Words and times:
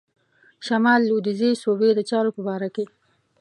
شمال 0.65 1.01
لوېدیځي 1.07 1.51
صوبې 1.63 1.89
د 1.95 1.99
چارو 2.09 2.29
په 2.35 2.41
باره 2.47 2.69
کې. 2.75 2.85